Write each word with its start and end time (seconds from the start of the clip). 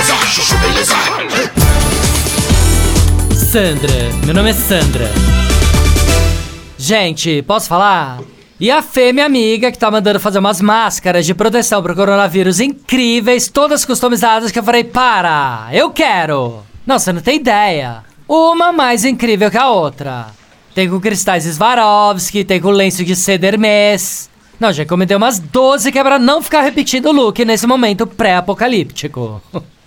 beleza, 0.00 0.16
chuchu 0.26 0.56
beleza. 0.58 0.94
Sandra, 3.34 3.92
meu 4.24 4.34
nome 4.34 4.50
é 4.50 4.52
Sandra. 4.54 5.10
Gente, 6.78 7.42
posso 7.42 7.68
falar? 7.68 8.20
E 8.58 8.70
a 8.70 8.80
Fê, 8.80 9.12
minha 9.12 9.26
amiga, 9.26 9.70
que 9.70 9.78
tá 9.78 9.90
mandando 9.90 10.18
fazer 10.18 10.38
umas 10.38 10.60
máscaras 10.60 11.26
de 11.26 11.34
proteção 11.34 11.82
pro 11.82 11.94
coronavírus 11.94 12.60
incríveis, 12.60 13.48
todas 13.48 13.84
customizadas, 13.84 14.50
que 14.50 14.58
eu 14.58 14.62
falei, 14.62 14.84
para, 14.84 15.68
eu 15.72 15.90
quero. 15.90 16.62
Não, 16.86 16.98
você 16.98 17.12
não 17.12 17.20
tem 17.20 17.36
ideia. 17.36 18.02
Uma 18.26 18.72
mais 18.72 19.04
incrível 19.04 19.50
que 19.50 19.58
a 19.58 19.68
outra. 19.68 20.28
Tem 20.74 20.88
com 20.88 21.00
cristais 21.00 21.44
Swarovski, 21.44 22.44
tem 22.44 22.60
com 22.60 22.70
lenço 22.70 23.04
de 23.04 23.14
seda 23.16 23.48
Hermes. 23.48 24.30
Não, 24.58 24.72
já 24.72 24.82
encomendei 24.82 25.16
umas 25.16 25.38
12 25.38 25.90
que 25.90 25.98
é 25.98 26.04
pra 26.04 26.18
não 26.18 26.40
ficar 26.40 26.62
repetindo 26.62 27.06
o 27.06 27.12
look 27.12 27.44
nesse 27.44 27.66
momento 27.66 28.06
pré-apocalíptico. 28.06 29.42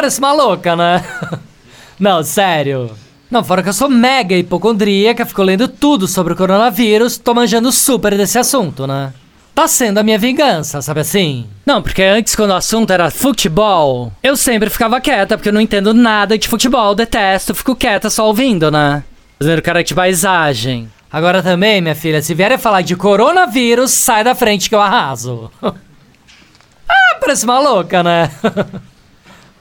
parece 0.00 0.18
maluca, 0.18 0.74
né? 0.74 1.04
não, 2.00 2.22
sério. 2.22 2.90
Não, 3.30 3.44
fora 3.44 3.62
que 3.62 3.68
eu 3.68 3.72
sou 3.74 3.88
mega 3.88 4.34
hipocondríaca, 4.34 5.26
fico 5.26 5.42
lendo 5.42 5.68
tudo 5.68 6.08
sobre 6.08 6.32
o 6.32 6.36
coronavírus, 6.36 7.18
tô 7.18 7.34
manjando 7.34 7.70
super 7.70 8.16
desse 8.16 8.38
assunto, 8.38 8.86
né? 8.86 9.12
Tá 9.54 9.68
sendo 9.68 9.98
a 9.98 10.02
minha 10.02 10.18
vingança, 10.18 10.80
sabe 10.80 11.00
assim? 11.00 11.46
Não, 11.66 11.82
porque 11.82 12.02
antes, 12.02 12.34
quando 12.34 12.52
o 12.52 12.54
assunto 12.54 12.90
era 12.92 13.10
futebol, 13.10 14.10
eu 14.22 14.38
sempre 14.38 14.70
ficava 14.70 15.02
quieta, 15.02 15.36
porque 15.36 15.50
eu 15.50 15.52
não 15.52 15.60
entendo 15.60 15.92
nada 15.92 16.38
de 16.38 16.48
futebol, 16.48 16.94
detesto, 16.94 17.54
fico 17.54 17.76
quieta 17.76 18.08
só 18.08 18.26
ouvindo, 18.26 18.70
né? 18.70 19.04
Fazendo 19.38 19.60
cara 19.60 19.84
de 19.84 19.94
paisagem. 19.94 20.90
Agora 21.12 21.42
também, 21.42 21.82
minha 21.82 21.94
filha, 21.94 22.22
se 22.22 22.32
vierem 22.32 22.56
falar 22.56 22.80
de 22.80 22.96
coronavírus, 22.96 23.90
sai 23.90 24.24
da 24.24 24.34
frente 24.34 24.70
que 24.70 24.74
eu 24.74 24.80
arraso. 24.80 25.50
ah, 25.62 27.18
parece 27.20 27.44
maluca, 27.44 28.02
né? 28.02 28.30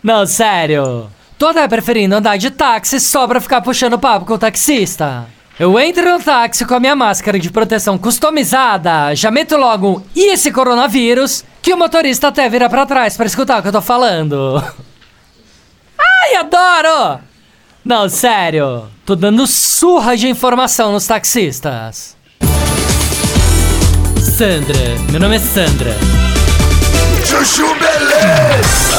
não, 0.02 0.26
sério. 0.26 1.10
Tô 1.38 1.48
até 1.48 1.68
preferindo 1.68 2.16
andar 2.16 2.38
de 2.38 2.52
táxi 2.52 3.00
só 3.00 3.28
pra 3.28 3.40
ficar 3.40 3.62
puxando 3.62 4.00
papo 4.00 4.26
com 4.26 4.34
o 4.34 4.38
taxista. 4.38 5.26
Eu 5.60 5.78
entro 5.78 6.10
no 6.10 6.24
táxi 6.24 6.66
com 6.66 6.74
a 6.74 6.80
minha 6.80 6.96
máscara 6.96 7.38
de 7.38 7.52
proteção 7.52 7.98
customizada, 7.98 9.14
já 9.14 9.30
meto 9.30 9.58
logo 9.58 9.98
um 9.98 10.02
e 10.16 10.32
esse 10.32 10.52
coronavírus, 10.52 11.44
que 11.62 11.74
o 11.74 11.78
motorista 11.78 12.30
até 12.30 12.48
vira 12.48 12.70
pra 12.70 12.86
trás 12.86 13.18
pra 13.18 13.26
escutar 13.26 13.60
o 13.60 13.62
que 13.62 13.68
eu 13.68 13.74
tô 13.74 13.82
falando. 13.82 14.64
Ai, 16.00 16.36
adoro! 16.36 17.20
Não, 17.84 18.08
sério, 18.08 18.88
tô 19.06 19.16
dando 19.16 19.46
surra 19.48 20.16
de 20.16 20.30
informação 20.30 20.94
nos 20.94 21.06
taxistas. 21.06 22.16
Sandra, 24.38 24.96
meu 25.12 25.20
nome 25.20 25.36
é 25.36 25.40
Sandra. 25.40 25.94
Chuchu 27.26 27.68
beleza. 27.76 28.99